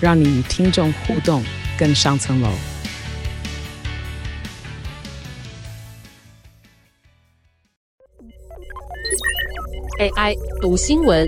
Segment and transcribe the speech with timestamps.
[0.00, 1.42] 让你与听众互动
[1.76, 2.48] 更上层楼。
[9.98, 11.26] AI 读新闻，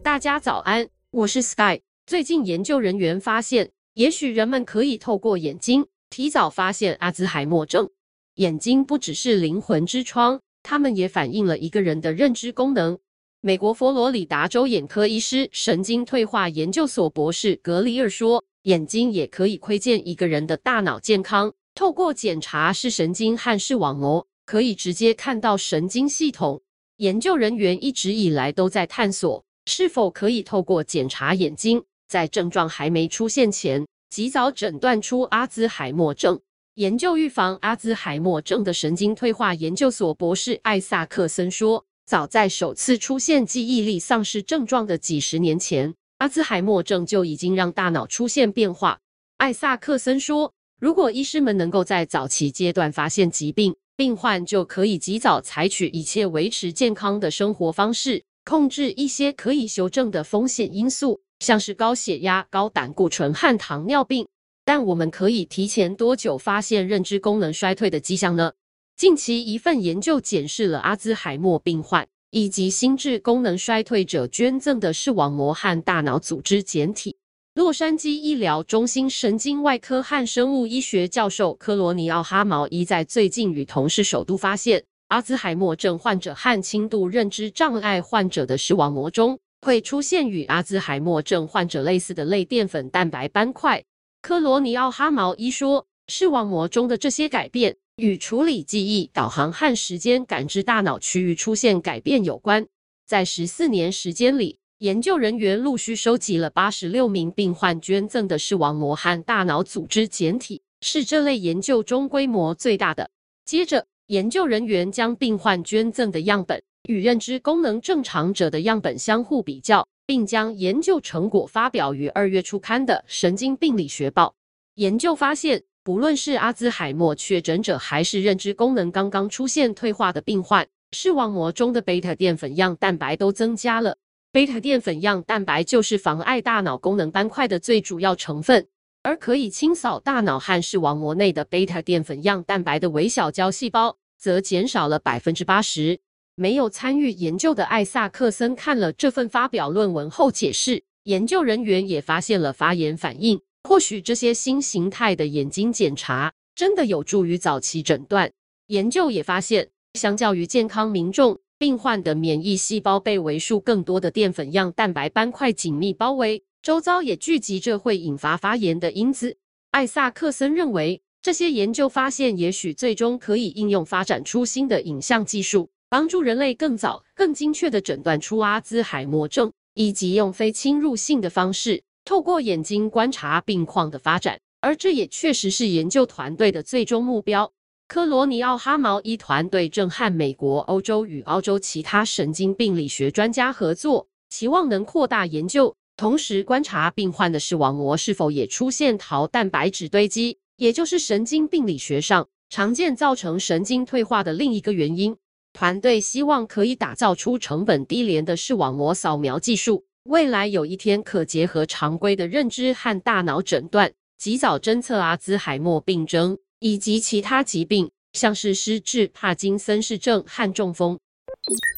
[0.00, 1.80] 大家早安，我是 Sky。
[2.06, 7.90] 最近研究人员发现，也许人们可以透过眼睛提早发现阿兹海默症。
[8.36, 10.40] 眼睛不只是灵魂之窗。
[10.62, 12.96] 它们也反映了一个人的认知功能。
[13.44, 21.52] 美国佛罗里达州眼科医师、神经退化研究所博士格里尔说：“眼睛也可以窥见一个人的大脑健康。
[21.74, 26.62] 透过检查视神经和视网膜，可以直接看到神经系统。
[26.98, 36.38] 研究人员一直以来都在探索，是否可以透过检查眼睛，在症状还没出现前，及早诊断出阿兹海默症。”
[36.76, 48.98] 研究预防阿兹海默症的神经退化研究所博士艾萨克森说：“早在首次出现记忆力丧失症状的几十年前，阿兹海默症就已经让大脑出现变化。”
[49.38, 64.26] 艾萨克森说：“如果医师们能够在早期阶段发现疾病，病患就可以及早采取一切维持健康的生活方式，控制一些可以修正的风险因素，像是高血压、高胆固醇和糖尿病。”
[64.64, 68.52] 但我们可以提前多久发现认知功能衰退的迹象呢？
[68.96, 77.16] 近期一份研究检视了阿兹海默病患以及心智功能衰退者捐赠的视网膜和大脑组织简体。
[77.54, 93.84] 洛杉矶医疗中心神经外科和生物医学教授科罗尼奥·哈毛伊在最近与同事首度发现，阿兹海默症患者和轻度认知障碍患者的视网膜中会出现与阿兹海默症患者类似的类淀粉蛋白斑块。
[94.22, 102.66] 科罗尼奥哈毛伊说：“视网膜中的这些改变与处理记忆、导航和时间感知大脑区域出现改变有关。”
[103.06, 113.10] 在十四年时间里，研究人员陆续收集了八十六名病患捐赠的视网膜和大脑组织简体，是这类研究中规模最大的。
[113.44, 119.86] 接着，研究人员将病患捐赠的样本与认知功能正常者的样本相互比较。
[120.04, 124.26] 并将研究成果发表于二月初刊的《神经病理学报》。
[124.74, 133.96] 研究发现，不论是阿兹海默确诊者，还是认知功能刚刚出现退化的病患，视网膜中的贝塔淀粉样蛋白都增加了。
[134.30, 138.68] 贝塔淀粉样蛋白就是妨碍大脑功能斑块的最主要成分，
[139.02, 145.98] 而可以清扫大脑和视网膜内的贝塔淀粉样蛋白的微小胶细胞，则减少了百分之八十。
[146.36, 153.40] 没有参与研究的艾萨克森看了这份发表论文后解释，研究人员也发现了发炎反应。
[153.64, 158.32] 或许这些新形态的眼睛检查真的有助于早期诊断。
[158.66, 169.36] 研究也发现，相较于健康民众，病患的免疫细胞被为数更多的淀粉样蛋白斑块紧密包围，周遭也聚集着会引发发炎的因子。
[169.70, 175.70] 艾萨克森认为，这些研究发现也许最终可以应用发展出新的影像技术。
[175.88, 187.52] 帮助人类更早、更精确地诊断出阿兹海默症，以及用非侵入性的方式透过眼睛观察病况的发展，而这也确实是研究团队的最终目标。
[187.86, 205.16] 科罗尼奥哈毛伊团队正和美国、欧洲与澳洲其他神经病理学专家合作，期望能扩大研究，同时观察病患的视网膜是否也出现桃蛋白质堆积，也就是神经病理学上常见造成神经退化的另一个原因。
[205.52, 220.98] 团队希望可以打造出成本低廉的视网膜扫描技术，未来有一天可结合常规的认知和大脑诊断，及早侦测阿兹海默病症以及其他疾病，像是失智、帕金森氏症和中风。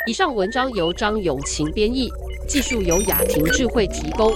[0.08, 2.08] 以上文章由张永晴编译，
[2.48, 4.34] 技术由雅婷智慧提供。